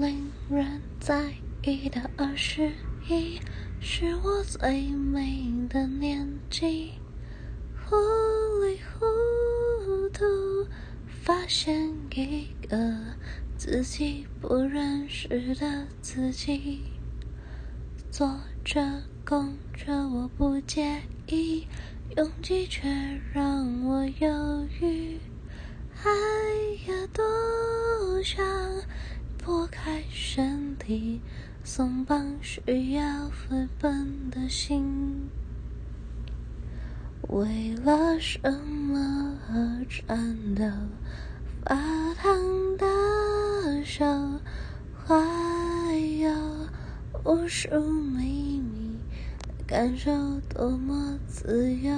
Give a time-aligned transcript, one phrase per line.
[0.00, 2.72] 令人在意的二十
[3.06, 3.38] 一，
[3.80, 6.92] 是我最美的年纪。
[7.84, 7.94] 糊
[8.64, 10.24] 里糊涂
[11.06, 12.96] 发现一个
[13.58, 16.80] 自己不认识的自己，
[18.10, 21.66] 坐着公车我不介意，
[22.16, 22.88] 拥挤却
[23.34, 25.20] 让我犹豫。
[26.02, 26.10] 爱
[26.90, 28.42] 呀，多想
[29.42, 31.20] 拨开身体，
[31.64, 35.28] 松绑需要飞奔的心。
[37.28, 40.64] 为了什么而颤抖？
[41.64, 41.76] 发
[42.14, 42.34] 烫
[42.76, 44.04] 的手，
[45.06, 46.30] 还有
[47.24, 48.98] 无数秘密，
[49.66, 50.10] 感受
[50.48, 51.92] 多么自由。